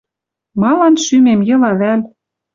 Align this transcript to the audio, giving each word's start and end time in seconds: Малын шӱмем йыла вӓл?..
Малын 0.61 0.95
шӱмем 1.03 1.39
йыла 1.47 1.71
вӓл?.. 1.79 2.01